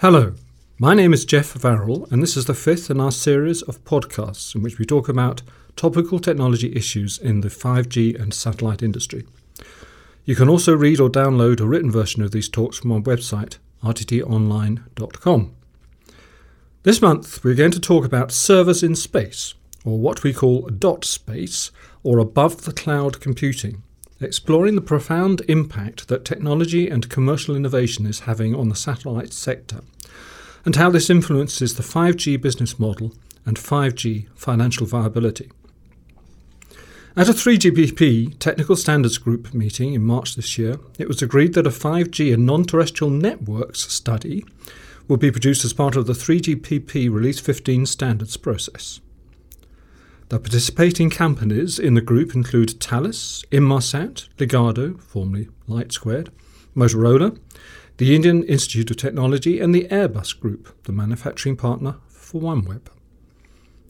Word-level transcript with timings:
Hello, 0.00 0.34
my 0.78 0.94
name 0.94 1.12
is 1.12 1.24
Geoff 1.24 1.54
Varrall, 1.54 2.10
and 2.12 2.22
this 2.22 2.36
is 2.36 2.44
the 2.44 2.54
fifth 2.54 2.90
in 2.90 3.00
our 3.00 3.10
series 3.10 3.62
of 3.62 3.82
podcasts 3.84 4.54
in 4.54 4.62
which 4.62 4.78
we 4.78 4.84
talk 4.84 5.08
about 5.08 5.42
topical 5.74 6.18
technology 6.18 6.74
issues 6.76 7.18
in 7.18 7.40
the 7.40 7.48
5G 7.48 8.20
and 8.20 8.34
satellite 8.34 8.82
industry. 8.82 9.26
You 10.24 10.36
can 10.36 10.48
also 10.48 10.76
read 10.76 11.00
or 11.00 11.08
download 11.08 11.60
a 11.60 11.66
written 11.66 11.90
version 11.90 12.22
of 12.22 12.30
these 12.30 12.48
talks 12.48 12.78
from 12.78 12.92
our 12.92 13.00
website, 13.00 13.58
rttonline.com. 13.82 15.54
This 16.82 17.02
month, 17.02 17.42
we're 17.42 17.54
going 17.54 17.72
to 17.72 17.80
talk 17.80 18.04
about 18.04 18.32
servers 18.32 18.82
in 18.82 18.94
space, 18.94 19.54
or 19.84 19.98
what 19.98 20.22
we 20.22 20.32
call 20.32 20.68
dot 20.68 21.04
space, 21.04 21.70
or 22.02 22.18
above 22.18 22.64
the 22.64 22.72
cloud 22.72 23.20
computing, 23.20 23.82
exploring 24.20 24.74
the 24.74 24.80
profound 24.80 25.42
impact 25.48 26.08
that 26.08 26.24
technology 26.24 26.88
and 26.88 27.10
commercial 27.10 27.54
innovation 27.54 28.06
is 28.06 28.20
having 28.20 28.54
on 28.54 28.68
the 28.68 28.74
satellite 28.74 29.32
sector, 29.32 29.80
and 30.64 30.76
how 30.76 30.90
this 30.90 31.10
influences 31.10 31.74
the 31.74 31.82
5G 31.82 32.40
business 32.40 32.78
model 32.78 33.12
and 33.44 33.56
5G 33.56 34.28
financial 34.34 34.86
viability. 34.86 35.50
At 37.18 37.30
a 37.30 37.32
3GPP 37.32 38.38
Technical 38.38 38.76
Standards 38.76 39.16
Group 39.16 39.54
meeting 39.54 39.94
in 39.94 40.04
March 40.04 40.36
this 40.36 40.58
year, 40.58 40.78
it 40.98 41.08
was 41.08 41.22
agreed 41.22 41.54
that 41.54 41.66
a 41.66 41.70
5G 41.70 42.34
and 42.34 42.44
non 42.44 42.64
terrestrial 42.64 43.10
networks 43.10 43.90
study 43.90 44.44
will 45.08 45.16
be 45.16 45.30
produced 45.30 45.64
as 45.64 45.72
part 45.72 45.96
of 45.96 46.06
the 46.06 46.12
3GPP 46.12 47.10
Release 47.10 47.40
15 47.40 47.86
standards 47.86 48.36
process. 48.36 49.00
The 50.28 50.40
participating 50.40 51.08
companies 51.08 51.78
in 51.78 51.94
the 51.94 52.00
group 52.00 52.34
include 52.34 52.80
Thales, 52.80 53.44
Inmarsat, 53.52 54.28
Ligado, 54.38 55.00
formerly 55.00 55.48
Light 55.68 55.92
Squared, 55.92 56.32
Motorola, 56.74 57.38
the 57.98 58.16
Indian 58.16 58.42
Institute 58.42 58.90
of 58.90 58.96
Technology, 58.96 59.60
and 59.60 59.72
the 59.72 59.86
Airbus 59.88 60.38
Group, 60.40 60.82
the 60.82 60.90
manufacturing 60.90 61.54
partner 61.56 61.98
for 62.08 62.40
OneWeb. 62.40 62.88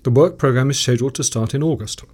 The 0.02 0.10
work 0.10 0.36
programme 0.36 0.68
is 0.68 0.78
scheduled 0.78 1.14
to 1.14 1.24
start 1.24 1.54
in 1.54 1.62
August. 1.62 2.04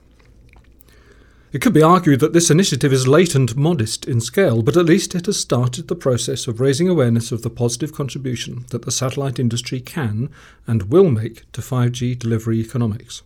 It 1.50 1.60
could 1.60 1.74
be 1.74 1.82
argued 1.82 2.20
that 2.20 2.32
this 2.32 2.48
initiative 2.48 2.92
is 2.92 3.08
late 3.08 3.34
and 3.34 3.56
modest 3.56 4.06
in 4.06 4.20
scale, 4.20 4.62
but 4.62 4.76
at 4.76 4.86
least 4.86 5.16
it 5.16 5.26
has 5.26 5.40
started 5.40 5.88
the 5.88 5.96
process 5.96 6.46
of 6.46 6.60
raising 6.60 6.88
awareness 6.88 7.32
of 7.32 7.42
the 7.42 7.50
positive 7.50 7.92
contribution 7.92 8.66
that 8.70 8.82
the 8.82 8.92
satellite 8.92 9.40
industry 9.40 9.80
can 9.80 10.30
and 10.64 10.92
will 10.92 11.10
make 11.10 11.50
to 11.50 11.60
5G 11.60 12.16
delivery 12.16 12.60
economics. 12.60 13.22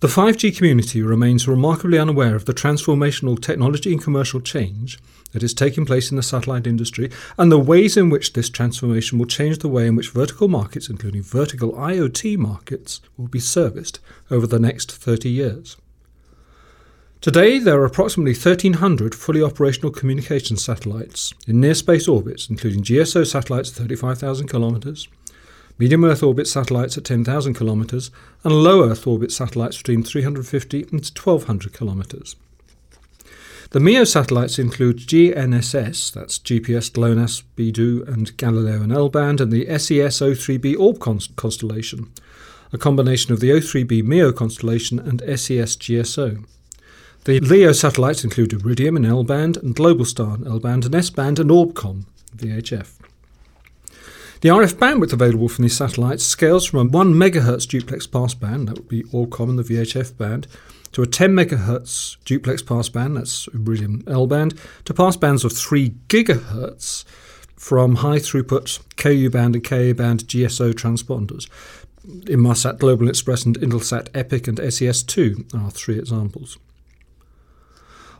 The 0.00 0.06
5G 0.06 0.56
community 0.56 1.02
remains 1.02 1.48
remarkably 1.48 1.98
unaware 1.98 2.36
of 2.36 2.44
the 2.44 2.54
transformational 2.54 3.36
technology 3.42 3.90
and 3.90 4.00
commercial 4.00 4.40
change 4.40 4.96
that 5.32 5.42
is 5.42 5.52
taking 5.52 5.84
place 5.84 6.12
in 6.12 6.16
the 6.16 6.22
satellite 6.22 6.68
industry 6.68 7.10
and 7.36 7.50
the 7.50 7.58
ways 7.58 7.96
in 7.96 8.08
which 8.08 8.34
this 8.34 8.48
transformation 8.48 9.18
will 9.18 9.26
change 9.26 9.58
the 9.58 9.68
way 9.68 9.88
in 9.88 9.96
which 9.96 10.10
vertical 10.10 10.46
markets, 10.46 10.88
including 10.88 11.24
vertical 11.24 11.72
IoT 11.72 12.38
markets, 12.38 13.00
will 13.16 13.26
be 13.26 13.40
serviced 13.40 13.98
over 14.30 14.46
the 14.46 14.60
next 14.60 14.92
30 14.92 15.30
years. 15.30 15.76
Today, 17.20 17.58
there 17.58 17.80
are 17.80 17.84
approximately 17.84 18.34
1,300 18.34 19.16
fully 19.16 19.42
operational 19.42 19.90
communication 19.90 20.56
satellites 20.56 21.34
in 21.48 21.60
near 21.60 21.74
space 21.74 22.06
orbits, 22.06 22.48
including 22.48 22.84
GSO 22.84 23.26
satellites 23.26 23.72
35,000 23.72 24.46
kilometres, 24.46 25.08
medium 25.78 26.04
Earth 26.04 26.22
orbit 26.22 26.46
satellites 26.46 26.98
at 26.98 27.04
10,000 27.04 27.54
kilometres, 27.54 28.10
and 28.44 28.52
low 28.52 28.88
Earth 28.88 29.06
orbit 29.06 29.32
satellites 29.32 29.78
between 29.78 30.02
350 30.02 30.82
and 30.90 30.92
1,200 30.92 31.72
kilometres. 31.72 32.36
The 33.70 33.80
MEO 33.80 34.04
satellites 34.04 34.58
include 34.58 35.00
GNSS, 35.00 36.12
that's 36.12 36.38
GPS, 36.38 36.90
GLONASS, 36.90 37.42
BeiDou, 37.54 38.08
and 38.08 38.34
Galileo 38.38 38.82
and 38.82 38.92
L-band, 38.92 39.42
and 39.42 39.52
the 39.52 39.66
SES 39.66 40.20
O3b 40.20 40.74
Orb 40.78 40.98
constellation, 40.98 42.10
a 42.72 42.78
combination 42.78 43.32
of 43.32 43.40
the 43.40 43.50
O3b 43.50 44.02
MEO 44.04 44.32
constellation 44.32 44.98
and 44.98 45.20
SES 45.20 45.76
GSO. 45.76 46.46
The 47.24 47.40
LEO 47.40 47.72
satellites 47.72 48.24
include 48.24 48.54
Iridium 48.54 48.96
in 48.96 49.04
L 49.04 49.22
band 49.22 49.58
and 49.58 49.76
Globalstar 49.76 50.36
in 50.36 50.46
L 50.46 50.60
band 50.60 50.86
and 50.86 50.94
S 50.94 51.10
band 51.10 51.38
and 51.38 51.50
Orbcomm 51.50 52.04
VHF. 52.34 52.97
The 54.40 54.50
RF 54.50 54.74
bandwidth 54.74 55.12
available 55.12 55.48
from 55.48 55.64
these 55.64 55.76
satellites 55.76 56.22
scales 56.24 56.64
from 56.64 56.86
a 56.86 56.90
1 56.90 57.12
MHz 57.14 57.66
duplex 57.66 58.06
passband, 58.06 58.66
that 58.66 58.76
would 58.76 58.88
be 58.88 59.02
Orbcomm, 59.04 59.56
the 59.56 59.64
VHF 59.64 60.16
band, 60.16 60.46
to 60.92 61.02
a 61.02 61.08
10 61.08 61.32
MHz 61.32 62.18
duplex 62.24 62.62
passband, 62.62 63.16
that's 63.16 63.48
Iridium 63.48 64.04
L 64.06 64.28
band, 64.28 64.54
to 64.84 64.94
passbands 64.94 65.44
of 65.44 65.52
3 65.52 65.90
GHz 66.06 67.04
from 67.56 67.96
high 67.96 68.18
throughput 68.18 68.78
Ku 68.96 69.28
band 69.28 69.56
and 69.56 69.64
Ka 69.64 69.92
band 69.92 70.28
GSO 70.28 70.72
transponders. 70.72 71.48
Inmarsat 72.06 72.78
Global 72.78 73.08
Xpress 73.08 73.44
and 73.44 73.58
Intelsat 73.58 74.08
Epic 74.14 74.46
and 74.46 74.58
SES2 74.58 75.52
are 75.52 75.72
three 75.72 75.98
examples. 75.98 76.58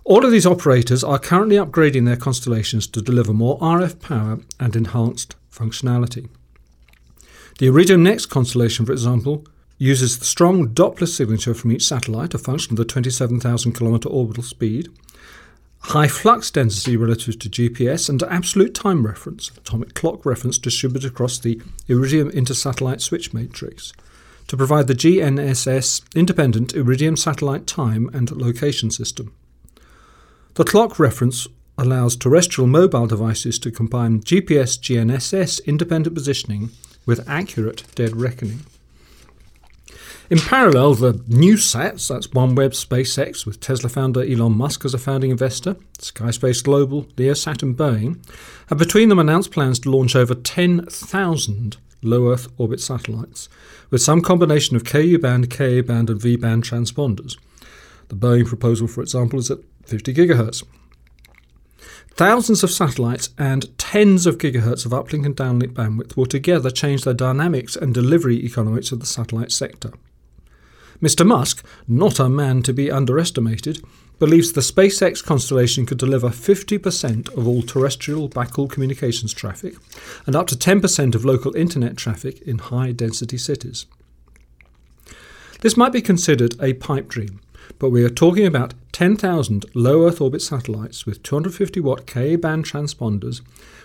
All 0.03 0.25
of 0.25 0.33
these 0.33 0.47
operators 0.47 1.05
are 1.05 1.21
currently 1.21 1.57
upgrading 1.57 2.07
their 2.07 2.17
constellations 2.17 2.89
to 2.89 3.01
deliver 3.01 3.33
more 3.33 3.57
RF 3.61 4.01
power 4.01 4.41
and 4.59 4.75
enhanced 4.75 5.37
functionality. 5.53 6.29
The 7.59 7.67
Iridium 7.67 8.03
Next 8.03 8.27
constellation, 8.27 8.87
for 8.87 8.93
example, 8.93 9.45
uses 9.79 10.19
the 10.19 10.25
strong 10.25 10.69
Doppler 10.69 11.09
signature 11.09 11.55
from 11.55 11.73
each 11.73 11.87
satellite, 11.87 12.35
a 12.35 12.39
function 12.39 12.73
of 12.73 12.77
the 12.77 12.85
27,000 12.85 13.75
km 13.75 14.11
orbital 14.11 14.43
speed, 14.43 14.89
high 15.81 16.09
flux 16.09 16.51
density 16.51 16.97
relative 16.97 17.39
to 17.39 17.49
GPS, 17.49 18.09
and 18.09 18.23
absolute 18.25 18.75
time 18.75 19.07
reference, 19.07 19.51
atomic 19.57 19.95
clock 19.95 20.27
reference 20.27 20.59
distributed 20.59 21.11
across 21.11 21.39
the 21.39 21.61
Iridium 21.87 22.31
intersatellite 22.33 23.01
switch 23.01 23.33
matrix, 23.33 23.93
to 24.49 24.57
provide 24.57 24.87
the 24.87 24.95
GNSS 24.95 26.03
independent 26.15 26.75
Iridium 26.75 27.17
satellite 27.17 27.67
time 27.67 28.11
and 28.13 28.31
location 28.33 28.91
system. 28.91 29.33
The 30.55 30.65
clock 30.65 30.99
reference 30.99 31.47
allows 31.79 32.17
terrestrial 32.17 32.67
mobile 32.67 33.07
devices 33.07 33.59
to 33.61 33.71
combine 33.71 34.21
GPS 34.21 34.79
GNSS 34.79 35.65
independent 35.65 36.15
positioning 36.15 36.71
with 37.07 37.27
accurate 37.29 37.85
dead 37.95 38.17
reckoning. 38.17 38.61
In 40.31 40.39
parallel, 40.39 40.93
the 40.93 41.25
new 41.27 41.55
NewSats, 41.55 42.07
that's 42.09 42.27
OneWeb 42.27 42.75
SpaceX 42.75 43.47
with 43.47 43.61
Tesla 43.61 43.89
founder 43.89 44.23
Elon 44.23 44.59
Musk 44.59 44.85
as 44.85 44.93
a 44.93 44.99
founding 44.99 45.31
investor, 45.31 45.75
Skyspace 45.99 46.63
Global, 46.63 47.05
Leosat, 47.17 47.63
and 47.63 47.75
Boeing, 47.75 48.19
have 48.69 48.77
between 48.77 49.09
them 49.09 49.19
announced 49.19 49.53
plans 49.53 49.79
to 49.79 49.91
launch 49.91 50.15
over 50.15 50.35
10,000 50.35 51.79
low 52.03 52.31
Earth 52.31 52.49
orbit 52.59 52.81
satellites, 52.81 53.49
with 53.89 54.03
some 54.03 54.21
combination 54.21 54.77
of 54.77 54.85
Ku 54.85 55.19
band, 55.19 55.51
Ka 55.51 55.81
band, 55.81 56.11
and 56.11 56.21
V 56.21 56.37
band 56.37 56.63
transponders. 56.63 57.39
The 58.09 58.15
Boeing 58.15 58.47
proposal, 58.47 58.87
for 58.87 59.01
example, 59.01 59.39
is 59.39 59.51
at 59.51 59.61
50 59.87 60.13
gigahertz. 60.13 60.63
Thousands 62.19 62.65
of 62.65 62.73
satellites 62.73 63.31
and 63.39 63.79
tens 63.79 64.27
of 64.27 64.39
gigahertz 64.39 64.85
of 64.85 64.91
uplink 64.91 65.25
and 65.25 65.37
downlink 65.37 65.73
bandwidth 65.73 66.17
will 66.17 66.27
together 66.27 66.69
change 66.69 67.03
the 67.03 67.15
dynamics 67.15 67.77
and 67.77 67.95
delivery 67.95 68.45
economics 68.45 68.91
of 68.91 68.99
the 68.99 69.07
satellite 69.07 69.53
sector. 69.53 69.93
Mr. 71.01 71.25
Musk, 71.25 71.65
not 71.87 72.19
a 72.19 72.29
man 72.29 72.61
to 72.65 72.73
be 72.73 72.91
underestimated, 72.91 73.85
believes 74.19 74.51
the 74.51 74.63
SpaceX 74.63 75.25
constellation 75.25 75.87
could 75.87 75.99
deliver 75.99 76.31
50% 76.31 77.33
of 77.39 77.47
all 77.47 77.63
terrestrial 77.63 78.29
backhaul 78.29 78.69
communications 78.69 79.33
traffic 79.33 79.77
and 80.27 80.35
up 80.35 80.49
to 80.49 80.57
10% 80.57 81.15
of 81.15 81.25
local 81.25 81.55
internet 81.55 81.97
traffic 81.97 82.43
in 82.43 82.59
high 82.59 82.91
density 82.91 83.39
cities. 83.39 83.87
This 85.61 85.77
might 85.77 85.93
be 85.93 86.03
considered 86.03 86.57
a 86.61 86.73
pipe 86.73 87.07
dream, 87.07 87.39
but 87.79 87.91
we 87.91 88.05
are 88.05 88.11
talking 88.11 88.47
about 88.47 88.75
10,000 88.93 89.67
low 89.75 90.07
Earth 90.07 90.21
orbit 90.21 90.43
satellites 90.43 91.07
with 91.07 91.23
250 91.23 91.81
watt 91.81 92.07
Ka 92.07 92.37
band 92.37 92.65
transponders 92.65 93.41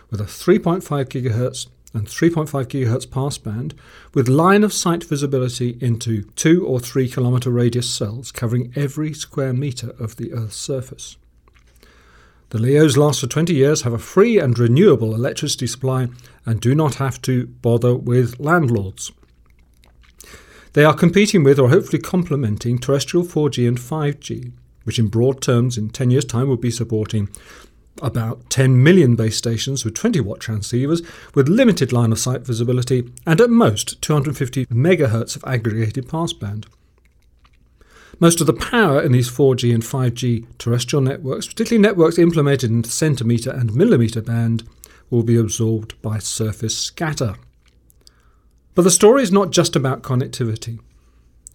with 0.09 0.21
a 0.21 0.25
3.5 0.25 0.81
GHz 0.83 1.67
and 1.93 2.07
3.5 2.07 2.47
GHz 2.47 3.07
passband 3.07 3.73
with 4.13 4.27
line 4.27 4.63
of 4.63 4.73
sight 4.73 5.03
visibility 5.03 5.77
into 5.79 6.23
2 6.35 6.65
or 6.65 6.79
3 6.79 7.07
kilometer 7.07 7.51
radius 7.51 7.89
cells 7.89 8.31
covering 8.31 8.71
every 8.75 9.13
square 9.13 9.53
meter 9.53 9.91
of 9.99 10.15
the 10.17 10.33
Earth's 10.33 10.55
surface. 10.55 11.17
The 12.49 12.59
LEOs 12.59 12.97
last 12.97 13.21
for 13.21 13.27
20 13.27 13.53
years, 13.53 13.81
have 13.81 13.93
a 13.93 13.97
free 13.97 14.37
and 14.37 14.57
renewable 14.57 15.15
electricity 15.15 15.65
supply, 15.65 16.09
and 16.45 16.61
do 16.61 16.75
not 16.75 16.95
have 16.95 17.19
to 17.23 17.47
bother 17.47 17.95
with 17.95 18.39
landlords. 18.39 19.11
They 20.73 20.85
are 20.85 20.95
competing 20.95 21.43
with 21.43 21.59
or 21.59 21.69
hopefully 21.69 22.01
complementing 22.01 22.79
terrestrial 22.79 23.25
4G 23.25 23.67
and 23.67 23.77
5G, 23.77 24.51
which 24.83 24.97
in 24.97 25.07
broad 25.07 25.41
terms 25.41 25.77
in 25.77 25.89
10 25.89 26.09
years' 26.09 26.25
time 26.25 26.49
will 26.49 26.57
be 26.57 26.71
supporting 26.71 27.29
about 28.01 28.49
10 28.49 28.81
million 28.81 29.15
base 29.15 29.37
stations 29.37 29.85
with 29.85 29.93
20 29.93 30.19
watt 30.21 30.39
transceivers 30.39 31.05
with 31.35 31.47
limited 31.47 31.93
line 31.93 32.11
of 32.11 32.17
sight 32.17 32.41
visibility 32.41 33.11
and 33.27 33.39
at 33.39 33.51
most 33.51 34.01
250 34.01 34.65
megahertz 34.65 35.35
of 35.35 35.43
aggregated 35.45 36.07
passband. 36.07 36.65
Most 38.19 38.41
of 38.41 38.47
the 38.47 38.53
power 38.53 38.99
in 39.01 39.11
these 39.11 39.29
4G 39.29 39.73
and 39.73 39.83
5G 39.83 40.45
terrestrial 40.57 41.03
networks, 41.03 41.47
particularly 41.47 41.81
networks 41.81 42.17
implemented 42.17 42.71
in 42.71 42.83
centimetre 42.83 43.51
and 43.51 43.75
millimetre 43.75 44.21
band, 44.21 44.67
will 45.11 45.23
be 45.23 45.37
absorbed 45.37 46.01
by 46.01 46.17
surface 46.17 46.75
scatter. 46.77 47.35
But 48.75 48.83
the 48.83 48.91
story 48.91 49.21
is 49.21 49.31
not 49.31 49.51
just 49.51 49.75
about 49.75 50.01
connectivity. 50.01 50.79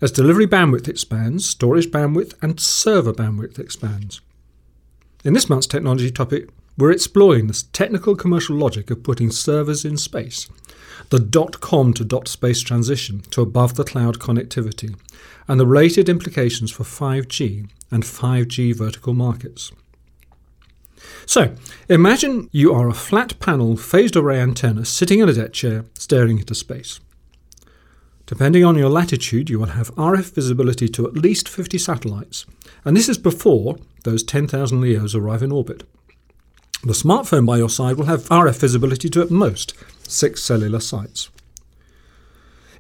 As 0.01 0.13
delivery 0.13 0.47
bandwidth 0.47 0.87
expands, 0.87 1.45
storage 1.45 1.91
bandwidth 1.91 2.35
and 2.41 2.61
server 2.61 3.13
bandwidth 3.13 3.59
expands. 3.59 4.21
In 5.25 5.33
this 5.33 5.49
month's 5.49 5.67
technology 5.67 6.13
topic, 6.13 6.49
we're 6.77 6.93
exploring 6.93 7.49
the 7.49 7.65
technical 7.73 8.15
commercial 8.15 8.55
logic 8.55 8.89
of 8.89 9.03
putting 9.03 9.33
servers 9.33 9.85
in 9.85 9.97
space, 9.97 10.49
the 11.11 11.19
dot 11.19 11.61
com 11.61 11.93
to 11.95 12.05
dot 12.05 12.29
space 12.29 12.61
transition 12.63 13.21
to 13.33 13.43
above 13.43 13.75
the 13.75 13.83
cloud 13.83 14.21
connectivity, 14.21 14.97
and 15.49 15.59
the 15.59 15.67
related 15.67 16.09
implications 16.09 16.71
for 16.71 16.85
5G 16.85 17.69
and 17.91 18.05
5G 18.05 18.77
vertical 18.77 19.13
markets. 19.13 19.73
So, 21.27 21.57
imagine 21.89 22.49
you 22.53 22.73
are 22.73 22.89
a 22.89 22.95
flat 22.95 23.41
panel 23.41 23.77
phased 23.77 24.15
array 24.15 24.39
antenna 24.39 24.85
sitting 24.85 25.19
in 25.19 25.29
a 25.29 25.33
deck 25.33 25.53
chair 25.53 25.85
staring 25.95 26.39
into 26.39 26.55
space. 26.55 27.01
Depending 28.29 28.63
on 28.63 28.77
your 28.77 28.91
latitude, 28.91 29.49
you 29.49 29.59
will 29.59 29.69
have 29.69 29.95
RF 29.95 30.35
visibility 30.35 30.87
to 30.91 31.07
at 31.07 31.15
least 31.15 31.49
50 31.49 31.79
satellites, 31.79 32.45
and 32.85 32.95
this 32.95 33.09
is 33.09 33.17
before 33.17 33.79
those 34.05 34.23
10,000 34.23 34.83
LEOs 34.83 35.15
arrive 35.15 35.43
in 35.43 35.51
orbit. 35.51 35.85
The 36.83 36.93
smartphone 36.93 37.47
by 37.47 37.57
your 37.57 37.71
side 37.71 37.97
will 37.97 38.05
have 38.05 38.29
RF 38.29 38.61
visibility 38.61 39.09
to 39.09 39.23
at 39.23 39.31
most 39.31 39.73
six 40.07 40.43
cellular 40.43 40.79
sites. 40.79 41.31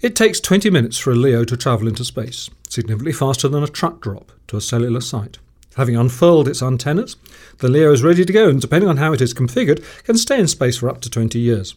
It 0.03 0.15
takes 0.15 0.39
20 0.39 0.69
minutes 0.69 0.99
for 0.99 1.13
a 1.13 1.17
LEO 1.17 1.45
to 1.45 1.57
travel 1.57 1.89
into 1.89 2.05
space, 2.05 2.51
significantly 2.69 3.15
faster 3.15 3.49
than 3.49 3.65
a 3.65 3.69
truck 3.69 4.03
drop 4.03 4.33
to 4.49 4.59
a 4.59 4.61
cellular 4.61 5.01
site. 5.01 5.39
Having 5.77 5.97
unfurled 5.97 6.47
its 6.47 6.63
antennas, 6.63 7.17
the 7.61 7.69
LEO 7.69 7.91
is 7.91 8.03
ready 8.03 8.27
to 8.27 8.33
go 8.35 8.51
and, 8.51 8.61
depending 8.61 8.91
on 8.91 8.99
how 8.99 9.15
it 9.15 9.23
is 9.23 9.33
configured, 9.33 9.83
can 10.05 10.19
stay 10.19 10.39
in 10.39 10.47
space 10.47 10.77
for 10.77 10.91
up 10.91 11.01
to 11.01 11.09
20 11.09 11.39
years. 11.39 11.75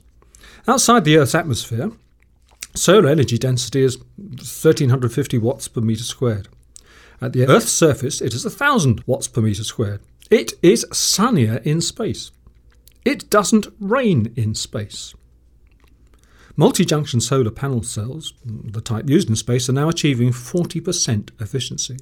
Outside 0.67 1.06
the 1.06 1.17
Earth's 1.17 1.33
atmosphere, 1.33 1.91
Solar 2.73 3.09
energy 3.09 3.38
density 3.38 3.81
is 3.81 3.97
1350 3.97 5.38
watts 5.38 5.68
per 5.68 5.81
meter 5.81 6.03
squared. 6.03 6.47
At 7.19 7.33
the 7.33 7.45
Earth's 7.47 7.71
surface, 7.71 8.21
it 8.21 8.33
is 8.33 8.45
1000 8.45 9.03
watts 9.06 9.27
per 9.27 9.41
meter 9.41 9.63
squared. 9.63 10.01
It 10.29 10.53
is 10.63 10.85
sunnier 10.91 11.57
in 11.63 11.81
space. 11.81 12.31
It 13.03 13.29
doesn't 13.29 13.68
rain 13.79 14.33
in 14.35 14.56
space. 14.56 15.13
Multi 16.56 16.85
junction 16.85 17.21
solar 17.21 17.51
panel 17.51 17.83
cells, 17.83 18.33
the 18.45 18.81
type 18.81 19.09
used 19.09 19.29
in 19.29 19.35
space, 19.35 19.69
are 19.69 19.74
now 19.74 19.89
achieving 19.89 20.31
40% 20.31 21.29
efficiency. 21.39 21.97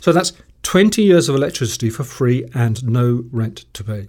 So 0.00 0.12
that's 0.12 0.32
20 0.62 1.02
years 1.02 1.28
of 1.28 1.34
electricity 1.34 1.90
for 1.90 2.04
free 2.04 2.46
and 2.54 2.84
no 2.84 3.24
rent 3.30 3.64
to 3.74 3.84
pay. 3.84 4.08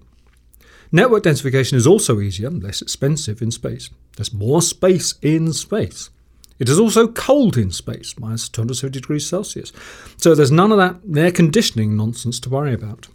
Network 0.92 1.24
densification 1.24 1.74
is 1.74 1.88
also 1.88 2.20
easier, 2.20 2.48
and 2.48 2.64
less 2.64 2.82
expensive 2.82 3.42
in 3.42 3.52
space. 3.52 3.90
There's 4.18 4.34
more 4.34 4.62
space 4.62 5.14
in 5.22 5.54
space. 5.54 6.10
It 6.60 6.70
is 6.70 6.80
also 6.80 7.08
cold 7.08 7.56
in 7.56 7.72
space, 7.72 8.16
minus 8.20 8.50
270 8.50 9.00
degrees 9.00 9.30
Celsius. 9.30 9.72
So 10.18 10.34
there's 10.34 10.52
none 10.52 10.72
of 10.72 10.80
that 10.80 10.98
air 11.18 11.32
conditioning 11.32 11.96
nonsense 11.96 12.40
to 12.42 12.50
worry 12.50 12.74
about. 12.74 13.08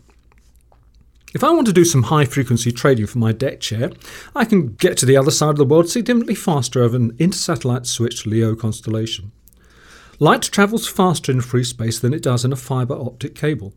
If 1.34 1.42
I 1.42 1.50
want 1.50 1.66
to 1.66 1.72
do 1.72 1.84
some 1.84 2.04
high 2.04 2.24
frequency 2.24 2.70
trading 2.70 3.06
for 3.06 3.18
my 3.18 3.32
deck 3.32 3.58
chair, 3.58 3.90
I 4.36 4.44
can 4.44 4.74
get 4.74 4.96
to 4.98 5.06
the 5.06 5.16
other 5.16 5.30
side 5.30 5.50
of 5.50 5.56
the 5.56 5.64
world 5.64 5.88
significantly 5.88 6.34
faster 6.34 6.82
over 6.82 6.96
an 6.96 7.12
intersatellite 7.14 7.86
switched 7.86 8.26
LEO 8.26 8.54
constellation. 8.54 9.32
Light 10.20 10.42
travels 10.42 10.86
faster 10.86 11.32
in 11.32 11.40
free 11.40 11.64
space 11.64 11.98
than 11.98 12.14
it 12.14 12.22
does 12.22 12.44
in 12.44 12.52
a 12.52 12.56
fibre 12.56 12.94
optic 12.94 13.34
cable. 13.34 13.74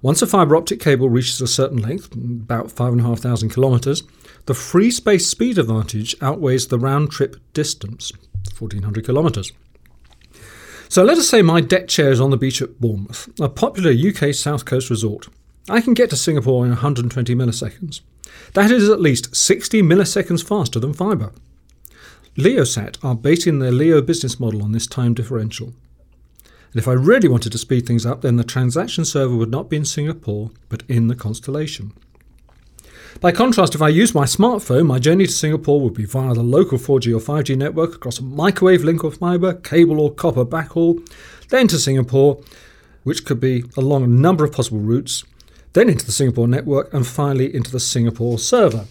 Once 0.00 0.22
a 0.22 0.26
fibre 0.26 0.56
optic 0.56 0.78
cable 0.78 1.10
reaches 1.10 1.40
a 1.40 1.46
certain 1.46 1.78
length, 1.78 2.14
about 2.14 2.70
5,500 2.70 3.52
kilometres, 3.52 4.02
the 4.46 4.54
free 4.54 4.90
space 4.90 5.26
speed 5.26 5.58
advantage 5.58 6.14
outweighs 6.20 6.68
the 6.68 6.78
round 6.78 7.10
trip 7.10 7.36
distance, 7.52 8.12
1,400 8.56 9.04
kilometres. 9.04 9.52
So 10.88 11.04
let 11.04 11.18
us 11.18 11.28
say 11.28 11.42
my 11.42 11.60
deck 11.60 11.88
chair 11.88 12.10
is 12.10 12.20
on 12.20 12.30
the 12.30 12.36
beach 12.36 12.62
at 12.62 12.80
Bournemouth, 12.80 13.28
a 13.40 13.48
popular 13.48 13.90
UK 13.90 14.32
south 14.34 14.64
coast 14.64 14.88
resort. 14.88 15.28
I 15.68 15.80
can 15.80 15.94
get 15.94 16.10
to 16.10 16.16
Singapore 16.16 16.64
in 16.64 16.70
120 16.70 17.34
milliseconds. 17.34 18.00
That 18.54 18.70
is 18.70 18.88
at 18.88 19.00
least 19.00 19.36
60 19.36 19.82
milliseconds 19.82 20.46
faster 20.46 20.80
than 20.80 20.94
fibre. 20.94 21.32
Leosat 22.36 22.96
are 23.04 23.16
basing 23.16 23.58
their 23.58 23.72
LEO 23.72 24.00
business 24.00 24.38
model 24.38 24.62
on 24.62 24.72
this 24.72 24.86
time 24.86 25.12
differential. 25.12 25.74
And 26.72 26.80
if 26.80 26.88
I 26.88 26.92
really 26.92 27.28
wanted 27.28 27.52
to 27.52 27.58
speed 27.58 27.86
things 27.86 28.04
up, 28.04 28.20
then 28.20 28.36
the 28.36 28.44
transaction 28.44 29.04
server 29.04 29.34
would 29.34 29.50
not 29.50 29.70
be 29.70 29.76
in 29.76 29.84
Singapore, 29.84 30.50
but 30.68 30.82
in 30.88 31.08
the 31.08 31.14
constellation. 31.14 31.92
By 33.20 33.32
contrast, 33.32 33.74
if 33.74 33.82
I 33.82 33.88
use 33.88 34.14
my 34.14 34.24
smartphone, 34.24 34.86
my 34.86 34.98
journey 34.98 35.26
to 35.26 35.32
Singapore 35.32 35.80
would 35.80 35.94
be 35.94 36.04
via 36.04 36.34
the 36.34 36.42
local 36.42 36.78
4G 36.78 37.12
or 37.16 37.20
5G 37.20 37.56
network 37.56 37.94
across 37.94 38.20
a 38.20 38.22
microwave 38.22 38.84
link 38.84 39.02
or 39.02 39.10
fibre, 39.10 39.54
cable 39.54 39.98
or 39.98 40.12
copper 40.12 40.44
backhaul, 40.44 41.04
then 41.48 41.66
to 41.68 41.78
Singapore, 41.78 42.40
which 43.02 43.24
could 43.24 43.40
be 43.40 43.64
along 43.76 44.04
a 44.04 44.08
number 44.08 44.44
of 44.44 44.52
possible 44.52 44.78
routes, 44.78 45.24
then 45.72 45.88
into 45.88 46.06
the 46.06 46.12
Singapore 46.12 46.46
network, 46.46 46.92
and 46.92 47.06
finally 47.06 47.52
into 47.52 47.72
the 47.72 47.80
Singapore 47.80 48.38
server. 48.38 48.84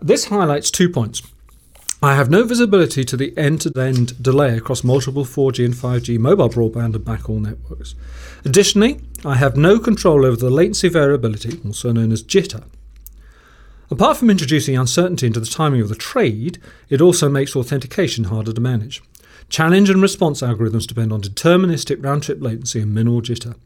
This 0.00 0.26
highlights 0.26 0.70
two 0.70 0.88
points. 0.88 1.22
I 2.00 2.14
have 2.14 2.30
no 2.30 2.44
visibility 2.44 3.04
to 3.04 3.16
the 3.16 3.36
end 3.36 3.62
to 3.62 3.72
end 3.76 4.22
delay 4.22 4.56
across 4.56 4.84
multiple 4.84 5.24
4G 5.24 5.64
and 5.64 5.74
5G 5.74 6.16
mobile 6.16 6.48
broadband 6.48 6.94
and 6.94 7.04
backhaul 7.04 7.40
networks. 7.40 7.96
Additionally, 8.44 9.00
I 9.24 9.34
have 9.34 9.56
no 9.56 9.80
control 9.80 10.24
over 10.24 10.36
the 10.36 10.48
latency 10.48 10.88
variability, 10.88 11.60
also 11.66 11.90
known 11.90 12.12
as 12.12 12.22
jitter. 12.22 12.62
Apart 13.90 14.16
from 14.16 14.30
introducing 14.30 14.76
uncertainty 14.76 15.26
into 15.26 15.40
the 15.40 15.46
timing 15.46 15.80
of 15.80 15.88
the 15.88 15.96
trade, 15.96 16.60
it 16.88 17.00
also 17.00 17.28
makes 17.28 17.56
authentication 17.56 18.24
harder 18.24 18.52
to 18.52 18.60
manage. 18.60 19.02
Challenge 19.48 19.90
and 19.90 20.00
response 20.00 20.40
algorithms 20.40 20.86
depend 20.86 21.12
on 21.12 21.20
deterministic 21.20 22.04
round 22.04 22.22
trip 22.22 22.40
latency 22.40 22.80
and 22.80 22.94
minimal 22.94 23.22
jitter. 23.22 23.56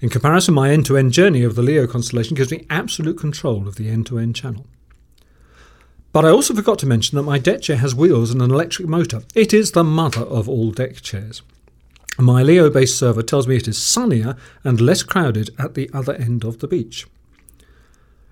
In 0.00 0.08
comparison, 0.08 0.54
my 0.54 0.70
end 0.70 0.84
to 0.86 0.96
end 0.96 1.12
journey 1.12 1.44
of 1.44 1.54
the 1.54 1.62
LEO 1.62 1.86
constellation 1.86 2.34
gives 2.34 2.50
me 2.50 2.66
absolute 2.70 3.18
control 3.18 3.68
of 3.68 3.76
the 3.76 3.88
end 3.88 4.06
to 4.06 4.18
end 4.18 4.34
channel. 4.34 4.66
But 6.12 6.24
I 6.24 6.30
also 6.30 6.54
forgot 6.54 6.78
to 6.80 6.86
mention 6.86 7.16
that 7.16 7.22
my 7.22 7.38
deck 7.38 7.60
chair 7.60 7.76
has 7.76 7.94
wheels 7.94 8.30
and 8.30 8.40
an 8.40 8.50
electric 8.50 8.88
motor. 8.88 9.22
It 9.34 9.52
is 9.52 9.72
the 9.72 9.84
mother 9.84 10.22
of 10.22 10.48
all 10.48 10.70
deck 10.70 11.00
chairs. 11.00 11.42
My 12.18 12.42
Leo 12.42 12.70
based 12.70 12.98
server 12.98 13.22
tells 13.22 13.46
me 13.46 13.56
it 13.56 13.68
is 13.68 13.78
sunnier 13.78 14.36
and 14.64 14.80
less 14.80 15.02
crowded 15.02 15.50
at 15.58 15.74
the 15.74 15.88
other 15.92 16.14
end 16.14 16.44
of 16.44 16.58
the 16.58 16.66
beach. 16.66 17.06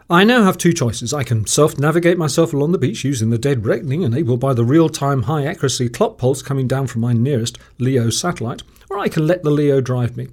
I 0.08 0.25
now 0.25 0.44
have 0.44 0.56
two 0.56 0.73
choices. 0.73 1.12
I 1.12 1.25
can 1.25 1.46
self 1.46 1.78
navigate 1.78 2.16
myself 2.16 2.52
along 2.52 2.73
the 2.73 2.78
beach 2.78 3.04
using 3.04 3.30
the 3.30 3.38
dead 3.38 3.66
reckoning 3.66 4.02
enabled 4.02 4.40
by 4.40 4.54
the 4.54 4.64
real 4.64 4.88
time 4.88 5.25
high 5.25 5.45
accuracy 5.45 5.88
clock 5.88 6.16
pulse 6.16 6.42
coming 6.42 6.66
down 6.68 6.87
from 6.87 7.00
my 7.00 7.12
nearest 7.12 7.59
LEO 7.78 8.11
satellite, 8.11 8.62
or 8.88 8.99
I 8.99 9.09
can 9.09 9.26
let 9.26 9.42
the 9.42 9.50
LEO 9.50 9.80
drive 9.80 10.16
me. 10.16 10.28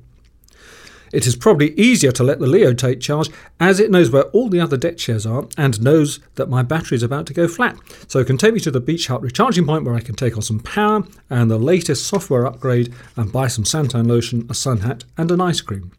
It 1.13 1.27
is 1.27 1.36
probably 1.36 1.74
easier 1.79 2.12
to 2.12 2.24
let 2.24 2.39
the 2.39 2.48
Leo 2.48 2.74
take 2.74 3.00
charge 3.00 3.29
as 3.60 3.79
it 3.79 3.91
knows 3.91 4.10
where 4.10 4.24
all 4.32 4.50
the 4.50 4.60
other 4.60 4.77
deck 4.77 4.98
chairs 4.98 5.27
are 5.27 5.48
and 5.55 5.79
knows 5.79 6.20
that 6.36 6.50
my 6.50 6.63
battery 6.63 6.96
is 6.96 7.03
about 7.03 7.27
to 7.27 7.34
go 7.36 7.48
flat. 7.48 7.77
So 8.08 8.20
it 8.20 8.25
can 8.25 8.38
take 8.38 8.55
me 8.55 8.60
to 8.62 8.72
the 8.72 8.79
Beach 8.79 9.05
Hut 9.08 9.22
recharging 9.22 9.65
point 9.65 9.86
where 9.86 9.93
I 9.93 10.01
can 10.01 10.15
take 10.15 10.36
on 10.36 10.41
some 10.41 10.60
power 10.60 11.03
and 11.29 11.51
the 11.51 11.60
latest 11.60 12.08
software 12.08 12.48
upgrade 12.48 12.91
and 13.15 13.32
buy 13.32 13.48
some 13.48 13.63
suntan 13.63 14.08
lotion, 14.08 14.48
a 14.50 14.55
sun 14.55 14.79
hat, 14.79 15.03
and 15.15 15.29
an 15.29 15.39
ice 15.39 15.62
cream. 15.62 15.91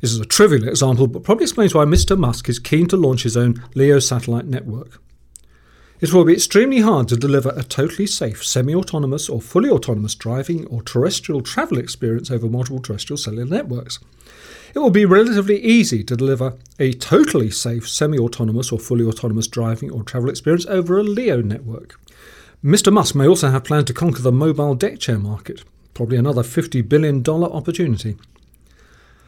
This 0.00 0.12
is 0.12 0.20
a 0.20 0.26
trivial 0.26 0.68
example, 0.68 1.06
but 1.06 1.22
probably 1.22 1.44
explains 1.44 1.72
why 1.72 1.84
Mr. 1.84 2.18
Musk 2.18 2.48
is 2.48 2.58
keen 2.58 2.88
to 2.88 2.96
launch 2.96 3.22
his 3.22 3.36
own 3.36 3.62
LEO 3.76 4.00
satellite 4.00 4.46
network. 4.46 5.00
It 6.00 6.12
will 6.12 6.24
be 6.24 6.34
extremely 6.34 6.78
hard 6.78 7.08
to 7.08 7.16
deliver 7.16 7.48
a 7.56 7.64
totally 7.64 8.06
safe, 8.06 8.46
semi 8.46 8.72
autonomous, 8.72 9.28
or 9.28 9.40
fully 9.42 9.68
autonomous 9.68 10.14
driving 10.14 10.64
or 10.66 10.80
terrestrial 10.80 11.40
travel 11.40 11.76
experience 11.76 12.30
over 12.30 12.46
multiple 12.46 12.80
terrestrial 12.80 13.16
cellular 13.18 13.44
networks. 13.44 13.98
It 14.74 14.78
will 14.78 14.90
be 14.90 15.04
relatively 15.04 15.60
easy 15.60 16.04
to 16.04 16.16
deliver 16.16 16.56
a 16.78 16.92
totally 16.92 17.50
safe, 17.50 17.88
semi 17.88 18.16
autonomous, 18.16 18.70
or 18.70 18.78
fully 18.78 19.04
autonomous 19.04 19.48
driving 19.48 19.90
or 19.90 20.04
travel 20.04 20.30
experience 20.30 20.66
over 20.66 21.00
a 21.00 21.02
LEO 21.02 21.40
network. 21.40 21.98
Mr. 22.62 22.92
Musk 22.92 23.16
may 23.16 23.26
also 23.26 23.50
have 23.50 23.64
plans 23.64 23.86
to 23.86 23.92
conquer 23.92 24.22
the 24.22 24.30
mobile 24.30 24.76
deck 24.76 25.00
chair 25.00 25.18
market, 25.18 25.64
probably 25.94 26.16
another 26.16 26.42
$50 26.42 26.88
billion 26.88 27.28
opportunity. 27.28 28.16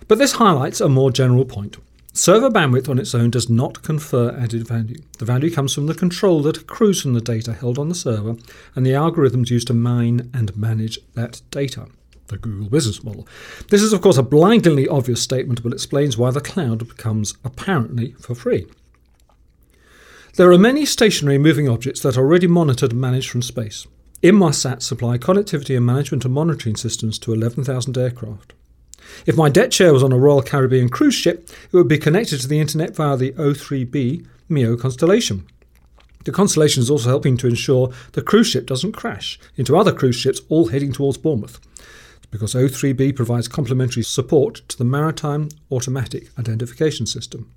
But 0.07 0.19
this 0.19 0.33
highlights 0.33 0.81
a 0.81 0.89
more 0.89 1.11
general 1.11 1.45
point. 1.45 1.79
Server 2.13 2.51
bandwidth 2.51 2.89
on 2.89 2.99
its 2.99 3.15
own 3.15 3.31
does 3.31 3.49
not 3.49 3.83
confer 3.83 4.37
added 4.37 4.67
value. 4.67 5.01
The 5.19 5.25
value 5.25 5.51
comes 5.51 5.75
from 5.75 5.87
the 5.87 5.95
control 5.95 6.43
that 6.43 6.59
accrues 6.59 7.01
from 7.01 7.15
the 7.15 7.21
data 7.21 7.53
held 7.53 7.79
on 7.79 7.89
the 7.89 7.95
server 7.95 8.35
and 8.75 8.85
the 8.85 8.91
algorithms 8.91 9.51
used 9.51 9.69
to 9.69 9.75
mine 9.75 10.29
and 10.35 10.57
manage 10.57 10.99
that 11.15 11.41
data. 11.51 11.87
The 12.27 12.39
Google 12.39 12.69
business 12.69 13.03
model. 13.03 13.27
This 13.71 13.83
is, 13.83 13.93
of 13.93 14.03
course, 14.03 14.17
a 14.17 14.23
blindingly 14.23 14.87
obvious 14.87 15.21
statement, 15.21 15.63
but 15.63 15.73
explains 15.73 16.17
why 16.17 16.31
the 16.31 16.41
cloud 16.41 16.87
becomes 16.87 17.35
apparently 17.45 18.13
for 18.21 18.35
free. 18.35 18.67
There 20.35 20.51
are 20.53 20.59
many 20.59 20.87
stationary 20.87 21.39
moving 21.39 21.69
objects 21.69 22.01
that 22.03 22.17
are 22.17 22.21
already 22.21 22.47
monitored 22.47 22.93
and 22.93 23.01
managed 23.01 23.31
from 23.31 23.43
space. 23.43 23.87
Inmarsat 24.23 24.83
supply 24.83 25.19
connectivity 25.19 25.77
and 25.77 25.87
management 25.87 26.25
and 26.25 26.35
monitoring 26.35 26.77
systems 26.77 27.19
to 27.21 27.33
11,000 27.33 27.99
aircraft. 27.99 28.53
If 29.27 29.37
my 29.37 29.49
deck 29.49 29.71
chair 29.71 29.93
was 29.93 30.03
on 30.03 30.13
a 30.13 30.19
Royal 30.19 30.43
Caribbean 30.43 30.89
cruise 30.89 31.15
ship, 31.15 31.49
it 31.73 31.77
would 31.77 31.89
be 31.89 31.99
connected 31.99 32.41
to 32.41 32.49
the 32.49 32.61
internet 32.61 32.97
via 32.97 33.17
the 33.17 33.33
O3b 33.33 34.27
MEO 34.49 34.77
constellation. 34.77 35.47
The 36.25 36.33
constellation 36.33 36.83
is 36.83 36.91
also 36.91 37.09
helping 37.09 37.37
to 37.39 37.47
ensure 37.47 37.93
the 38.13 38.23
cruise 38.23 38.49
ship 38.49 38.67
doesn't 38.67 38.93
crash 38.93 39.39
into 39.57 39.77
other 39.77 39.93
cruise 39.93 40.17
ships 40.17 40.41
all 40.49 40.69
heading 40.69 40.93
towards 40.93 41.17
Bournemouth, 41.17 41.59
because 42.31 42.55
O3b 42.55 43.17
provides 43.17 43.49
complementary 43.49 44.03
support 44.03 44.57
to 44.69 44.77
the 44.77 44.85
Maritime 44.85 45.49
Automatic 45.71 46.29
Identification 46.39 47.07
System. 47.07 47.51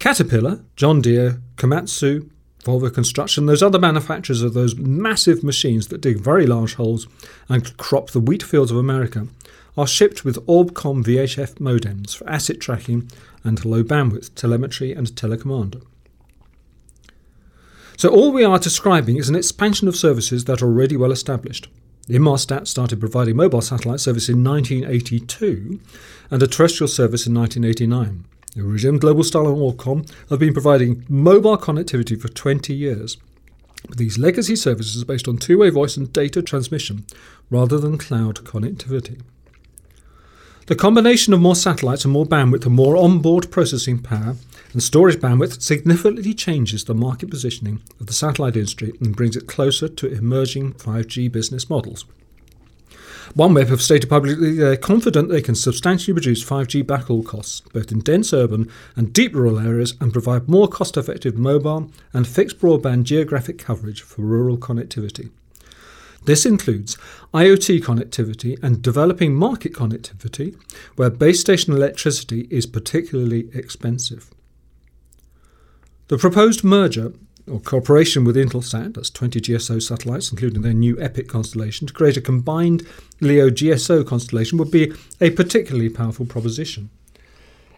Caterpillar, 0.00 0.60
John 0.76 1.00
Deere, 1.00 1.40
Komatsu, 1.56 2.28
Volvo 2.64 2.92
Construction, 2.92 3.46
those 3.46 3.62
other 3.62 3.78
manufacturers 3.78 4.42
of 4.42 4.54
those 4.54 4.76
massive 4.76 5.44
machines 5.44 5.88
that 5.88 6.00
dig 6.00 6.18
very 6.18 6.46
large 6.46 6.74
holes 6.74 7.06
and 7.48 7.76
crop 7.76 8.10
the 8.10 8.20
wheat 8.20 8.42
fields 8.42 8.70
of 8.70 8.76
America, 8.76 9.28
are 9.80 9.86
shipped 9.86 10.26
with 10.26 10.44
Orbcomm 10.44 11.02
VHF 11.02 11.54
modems 11.54 12.14
for 12.14 12.28
asset 12.28 12.60
tracking 12.60 13.10
and 13.42 13.64
low 13.64 13.82
bandwidth 13.82 14.34
telemetry 14.34 14.92
and 14.92 15.06
telecommand. 15.06 15.82
So 17.96 18.10
all 18.10 18.30
we 18.30 18.44
are 18.44 18.58
describing 18.58 19.16
is 19.16 19.30
an 19.30 19.36
expansion 19.36 19.88
of 19.88 19.96
services 19.96 20.44
that 20.44 20.60
are 20.60 20.66
already 20.66 20.98
well 20.98 21.12
established. 21.12 21.68
Inmarsat 22.08 22.68
started 22.68 23.00
providing 23.00 23.36
mobile 23.36 23.62
satellite 23.62 24.00
service 24.00 24.28
in 24.28 24.44
1982 24.44 25.80
and 26.30 26.42
a 26.42 26.46
terrestrial 26.46 26.88
service 26.88 27.26
in 27.26 27.34
1989. 27.34 28.26
Iridium, 28.56 29.00
Globalstar 29.00 29.46
and 29.46 29.56
Orbcomm 29.56 30.10
have 30.28 30.40
been 30.40 30.52
providing 30.52 31.06
mobile 31.08 31.56
connectivity 31.56 32.20
for 32.20 32.28
20 32.28 32.74
years. 32.74 33.16
But 33.88 33.96
these 33.96 34.18
legacy 34.18 34.56
services 34.56 35.02
are 35.02 35.06
based 35.06 35.26
on 35.26 35.38
two-way 35.38 35.70
voice 35.70 35.96
and 35.96 36.12
data 36.12 36.42
transmission 36.42 37.06
rather 37.48 37.78
than 37.78 37.96
cloud 37.96 38.44
connectivity. 38.44 39.22
The 40.70 40.76
combination 40.76 41.32
of 41.32 41.40
more 41.40 41.56
satellites 41.56 42.04
and 42.04 42.12
more 42.12 42.24
bandwidth 42.24 42.64
and 42.64 42.76
more 42.76 42.96
onboard 42.96 43.50
processing 43.50 43.98
power 43.98 44.36
and 44.72 44.80
storage 44.80 45.16
bandwidth 45.16 45.60
significantly 45.60 46.32
changes 46.32 46.84
the 46.84 46.94
market 46.94 47.28
positioning 47.28 47.82
of 47.98 48.06
the 48.06 48.12
satellite 48.12 48.54
industry 48.54 48.92
and 49.00 49.16
brings 49.16 49.34
it 49.34 49.48
closer 49.48 49.88
to 49.88 50.06
emerging 50.06 50.74
5G 50.74 51.32
business 51.32 51.68
models. 51.68 52.04
OneWeb 53.36 53.66
have 53.66 53.82
stated 53.82 54.08
publicly 54.08 54.54
they're 54.54 54.76
confident 54.76 55.28
they 55.28 55.42
can 55.42 55.56
substantially 55.56 56.14
reduce 56.14 56.48
5G 56.48 56.84
backhaul 56.84 57.26
costs, 57.26 57.62
both 57.72 57.90
in 57.90 57.98
dense 57.98 58.32
urban 58.32 58.70
and 58.94 59.12
deep 59.12 59.34
rural 59.34 59.58
areas, 59.58 59.94
and 60.00 60.12
provide 60.12 60.48
more 60.48 60.68
cost 60.68 60.96
effective 60.96 61.36
mobile 61.36 61.90
and 62.12 62.28
fixed 62.28 62.60
broadband 62.60 63.02
geographic 63.02 63.58
coverage 63.58 64.02
for 64.02 64.22
rural 64.22 64.56
connectivity. 64.56 65.30
This 66.24 66.44
includes 66.44 66.96
IoT 67.32 67.82
connectivity 67.82 68.62
and 68.62 68.82
developing 68.82 69.34
market 69.34 69.72
connectivity, 69.72 70.54
where 70.96 71.10
base 71.10 71.40
station 71.40 71.72
electricity 71.72 72.46
is 72.50 72.66
particularly 72.66 73.48
expensive. 73.54 74.30
The 76.08 76.18
proposed 76.18 76.64
merger 76.64 77.12
or 77.50 77.60
cooperation 77.60 78.24
with 78.24 78.36
Intelsat, 78.36 78.94
that's 78.94 79.10
20 79.10 79.40
GSO 79.40 79.82
satellites, 79.82 80.30
including 80.30 80.62
their 80.62 80.74
new 80.74 80.96
EPIC 81.00 81.28
constellation, 81.28 81.86
to 81.86 81.92
create 81.92 82.16
a 82.16 82.20
combined 82.20 82.86
LEO 83.20 83.50
GSO 83.50 84.06
constellation 84.06 84.58
would 84.58 84.70
be 84.70 84.92
a 85.20 85.30
particularly 85.30 85.88
powerful 85.88 86.26
proposition. 86.26 86.90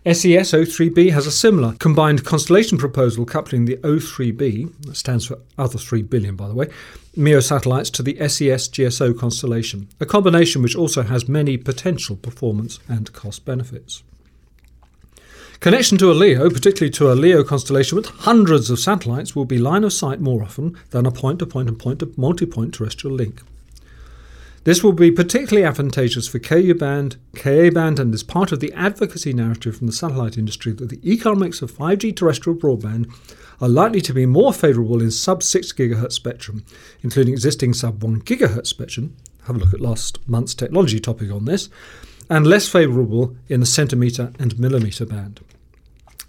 SES 0.05 0.51
O3b 0.51 1.13
has 1.13 1.29
a 1.29 1.31
similar 1.31 1.75
combined 1.75 2.25
constellation 2.25 2.77
proposal 2.77 3.25
coupling 3.25 3.67
the 3.67 3.77
O3b, 3.77 4.87
that 4.87 4.97
stands 4.97 5.27
for 5.27 5.39
other 5.57 5.79
3 5.79 6.03
billion 6.03 6.35
by 6.35 6.49
the 6.49 6.55
way, 6.55 6.69
MEO 7.15 7.39
satellites 7.39 7.89
to 7.91 8.03
the 8.03 8.17
SES 8.17 8.69
GSO 8.69 9.17
constellation, 9.17 9.89
a 10.01 10.07
combination 10.07 10.61
which 10.61 10.75
also 10.75 11.03
has 11.03 11.29
many 11.29 11.57
potential 11.57 12.17
performance 12.17 12.81
and 12.89 13.13
cost 13.13 13.45
benefits. 13.45 14.03
Connection 15.61 15.97
to 15.99 16.11
a 16.11 16.15
LEO, 16.15 16.51
particularly 16.51 16.91
to 16.91 17.13
a 17.13 17.15
LEO 17.15 17.45
constellation 17.45 17.95
with 17.95 18.07
hundreds 18.07 18.71
of 18.71 18.81
satellites, 18.81 19.37
will 19.37 19.45
be 19.45 19.59
line 19.59 19.85
of 19.85 19.93
sight 19.93 20.21
more 20.21 20.43
often 20.43 20.77
than 20.91 21.07
a 21.07 21.13
point 21.13 21.39
to 21.39 21.47
point 21.47 21.69
and 21.69 21.79
point 21.79 22.01
to 22.01 22.13
multi 22.17 22.45
point 22.45 22.75
terrestrial 22.75 23.15
link. 23.15 23.41
This 24.65 24.85
will 24.85 24.93
be 24.93 25.11
particularly 25.11 25.67
advantageous 25.67 26.29
for 26.29 26.39
Ku 26.39 26.73
band, 26.75 27.17
Ka 27.35 27.69
band, 27.71 27.99
and 27.99 28.15
is 28.15 28.23
part 28.23 28.53
of 28.53 28.61
the 28.61 28.73
advocacy 28.75 29.33
narrative 29.33 29.77
from 29.77 29.89
the 29.89 29.93
satellite 29.93 30.39
industry 30.39 30.73
that 30.75 30.89
the 30.89 31.01
economics 31.11 31.63
of 31.63 31.73
5G 31.73 32.15
terrestrial 32.15 32.57
broadband 32.57 33.13
are 33.61 33.69
likely 33.69 34.01
to 34.03 34.15
be 34.15 34.25
more 34.25 34.53
favourable 34.53 35.03
in 35.03 35.11
sub 35.11 35.43
6 35.43 35.73
GHz 35.73 36.13
spectrum, 36.13 36.65
including 37.03 37.33
existing 37.33 37.75
sub 37.75 38.05
1 38.05 38.23
GHz 38.23 38.69
spectrum. 38.69 39.17
Have 39.47 39.57
a 39.57 39.59
look 39.59 39.75
at 39.75 39.81
last 39.81 40.21
month's 40.29 40.55
technology 40.55 41.01
topic 41.01 41.33
on 41.33 41.45
this, 41.45 41.69
and 42.31 42.47
less 42.47 42.69
favourable 42.69 43.37
in 43.49 43.59
the 43.59 43.67
centimetre 43.67 44.33
and 44.39 44.61
millimetre 44.61 45.07
band. 45.07 45.41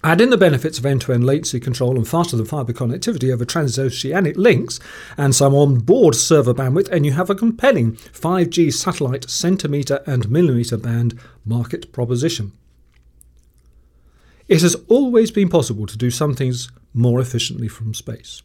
Add 0.05 0.19
in 0.19 0.31
the 0.31 0.37
benefits 0.37 0.77
of 0.77 0.85
end 0.85 0.99
to 1.01 1.13
end 1.13 1.23
latency 1.23 1.61
control 1.61 1.95
and 1.95 2.05
faster 2.05 2.35
than 2.35 2.45
fibre 2.45 2.73
connectivity 2.73 3.31
over 3.31 3.45
transoceanic 3.45 4.35
links 4.35 4.77
and 5.15 5.33
some 5.33 5.55
on 5.55 5.79
board 5.79 6.13
server 6.13 6.53
bandwidth, 6.53 6.89
and 6.89 7.05
you 7.05 7.13
have 7.13 7.29
a 7.29 7.35
compelling 7.35 7.93
5G 7.93 8.73
satellite 8.73 9.29
centimetre 9.29 10.03
and 10.05 10.29
millimetre 10.29 10.77
band 10.77 11.17
market 11.45 11.93
proposition. 11.93 12.51
It 14.49 14.61
has 14.61 14.75
always 14.89 15.31
been 15.31 15.47
possible 15.47 15.85
to 15.87 15.97
do 15.97 16.11
some 16.11 16.35
things 16.35 16.69
more 16.93 17.21
efficiently 17.21 17.69
from 17.69 17.93
space. 17.93 18.43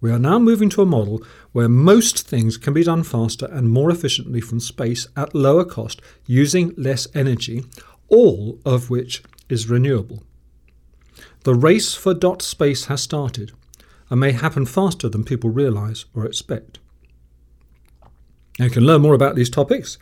We 0.00 0.10
are 0.10 0.18
now 0.18 0.40
moving 0.40 0.68
to 0.70 0.82
a 0.82 0.86
model 0.86 1.22
where 1.52 1.68
most 1.68 2.26
things 2.26 2.56
can 2.56 2.74
be 2.74 2.82
done 2.82 3.04
faster 3.04 3.46
and 3.46 3.70
more 3.70 3.92
efficiently 3.92 4.40
from 4.40 4.58
space 4.58 5.06
at 5.16 5.36
lower 5.36 5.64
cost 5.64 6.02
using 6.26 6.74
less 6.76 7.06
energy, 7.14 7.64
all 8.08 8.58
of 8.66 8.90
which 8.90 9.22
is 9.48 9.70
renewable. 9.70 10.24
The 11.46 11.54
race 11.54 11.94
for 11.94 12.12
dot 12.12 12.42
space 12.42 12.86
has 12.86 13.00
started 13.00 13.52
and 14.10 14.18
may 14.18 14.32
happen 14.32 14.66
faster 14.66 15.08
than 15.08 15.22
people 15.22 15.48
realise 15.48 16.04
or 16.12 16.26
expect. 16.26 16.80
Now 18.58 18.64
you 18.64 18.70
can 18.72 18.84
learn 18.84 19.02
more 19.02 19.14
about 19.14 19.36
these 19.36 19.48
topics 19.48 19.96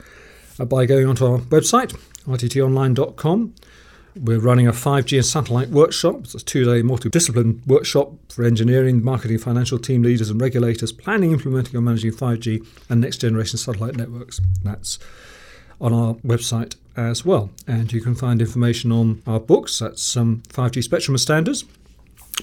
uh, 0.59 0.65
by 0.65 0.87
going 0.87 1.07
onto 1.07 1.27
our 1.27 1.41
website, 1.41 1.95
rttonline.com. 2.27 3.55
We're 4.17 4.39
running 4.39 4.67
a 4.67 4.73
5G 4.73 5.19
and 5.19 5.27
satellite 5.27 5.69
workshop. 5.69 6.21
It's 6.21 6.35
a 6.35 6.39
two 6.39 6.65
day 6.65 6.81
multidiscipline 6.81 7.67
workshop 7.67 8.15
for 8.33 8.43
engineering, 8.47 9.05
marketing, 9.05 9.37
financial 9.37 9.79
team 9.79 10.03
leaders, 10.03 10.31
and 10.31 10.41
regulators 10.41 10.93
planning, 10.93 11.33
implementing, 11.33 11.77
and 11.77 11.85
managing 11.85 12.13
5G 12.13 12.67
and 12.89 13.03
next 13.03 13.19
generation 13.19 13.59
satellite 13.59 13.97
networks. 13.97 14.41
That's 14.63 14.99
on 15.79 15.93
our 15.93 16.15
website 16.15 16.77
as 16.97 17.25
well. 17.25 17.51
And 17.67 17.93
you 17.93 18.01
can 18.01 18.15
find 18.15 18.41
information 18.41 18.93
on 18.93 19.23
our 19.27 19.41
books. 19.41 19.79
That's 19.79 20.17
um, 20.17 20.43
5G 20.49 20.83
Spectrum 20.83 21.17
Standards, 21.19 21.65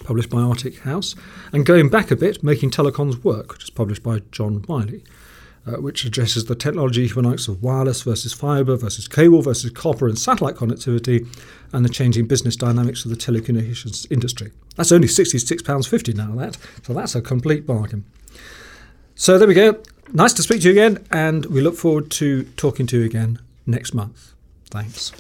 published 0.04 0.30
by 0.30 0.38
Artech 0.38 0.80
House, 0.80 1.16
and 1.52 1.66
going 1.66 1.90
back 1.90 2.12
a 2.12 2.16
bit, 2.16 2.44
Making 2.44 2.72
Telecoms 2.72 3.24
Work, 3.24 3.54
which 3.54 3.64
is 3.64 3.70
published 3.70 4.04
by 4.04 4.22
John 4.32 4.64
Wiley. 4.68 5.04
Uh, 5.64 5.74
which 5.74 6.06
addresses 6.06 6.46
the 6.46 6.56
technology 6.56 7.04
economics 7.04 7.48
of 7.48 7.62
wireless 7.62 8.02
versus 8.02 8.34
fibre 8.34 8.76
versus 8.76 9.08
cable 9.08 9.44
versus 9.44 9.70
copper 9.70 10.08
and 10.08 10.18
satellite 10.18 10.56
connectivity 10.56 11.28
and 11.72 11.86
the 11.86 11.90
changing 11.90 12.26
business 12.26 12.56
dynamics 12.56 13.06
of 13.06 13.12
the 13.12 13.16
telecommunications 13.16 14.12
industry. 14.12 14.52
That's 14.76 14.92
only 14.92 15.08
£66.50 15.08 16.16
now, 16.16 16.34
that, 16.34 16.58
so 16.82 16.96
that's 16.96 17.14
a 17.14 17.22
complete 17.22 17.68
bargain. 17.68 18.06
So 19.14 19.38
there 19.38 19.48
we 19.48 19.54
go. 19.54 19.80
Nice 20.12 20.34
to 20.34 20.42
speak 20.42 20.62
to 20.62 20.68
you 20.68 20.72
again, 20.72 21.06
and 21.12 21.46
we 21.46 21.62
look 21.62 21.76
forward 21.76 22.10
to 22.12 22.44
talking 22.58 22.88
to 22.88 23.00
you 23.00 23.06
again 23.06 23.38
next 23.68 23.94
month. 23.94 24.34
Thanks. 24.72 25.12